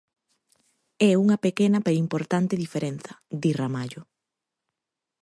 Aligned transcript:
"É 1.09 1.11
unha 1.23 1.41
pequena 1.45 1.79
pero 1.85 2.01
importante 2.05 2.61
diferenza", 2.63 3.11
di 3.41 3.51
Ramallo. 3.59 4.01